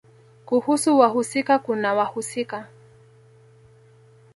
[0.45, 2.67] Kuhusu wahusika kuna wahusika